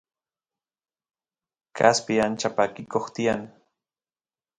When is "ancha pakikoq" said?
2.25-3.05